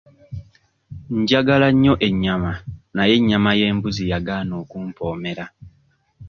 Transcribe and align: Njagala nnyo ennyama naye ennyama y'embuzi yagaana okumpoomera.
Njagala 1.19 1.67
nnyo 1.73 1.93
ennyama 2.07 2.51
naye 2.95 3.13
ennyama 3.19 3.51
y'embuzi 3.59 4.03
yagaana 4.11 4.53
okumpoomera. 4.63 5.45